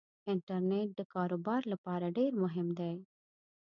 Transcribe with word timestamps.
انټرنيټ 0.31 0.87
دکار 0.99 1.29
وبار 1.35 1.61
لپاره 1.73 2.05
ډیرمهم 2.17 2.67
دی 2.79 2.93